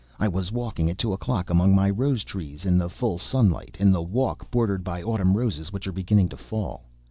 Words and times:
I 0.19 0.27
was 0.27 0.51
walking 0.51 0.89
at 0.89 0.97
two 0.97 1.13
o'clock 1.13 1.51
among 1.51 1.75
my 1.75 1.87
rose 1.87 2.23
trees, 2.23 2.65
in 2.65 2.79
the 2.79 2.89
full 2.89 3.19
sunlight... 3.19 3.77
in 3.79 3.91
the 3.91 4.01
walk 4.01 4.49
bordered 4.49 4.83
by 4.83 5.03
autumn 5.03 5.37
roses 5.37 5.71
which 5.71 5.85
are 5.85 5.91
beginning 5.93 6.29
to 6.29 6.37
fall. 6.37 6.85